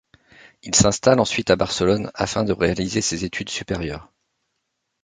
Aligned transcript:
Il 0.63 0.73
s'installe 0.73 1.19
ensuite 1.19 1.51
à 1.51 1.55
Barcelone 1.55 2.09
afin 2.15 2.43
de 2.43 2.53
réaliser 2.53 3.01
ses 3.01 3.23
études 3.23 3.51
supérieures. 3.51 4.11